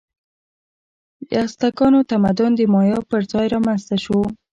د 1.27 1.31
ازتکانو 1.45 1.99
تمدن 2.11 2.51
د 2.55 2.61
مایا 2.73 2.99
پر 3.09 3.21
ځای 3.31 3.47
رامنځته 3.55 3.95
شو. 4.03 4.19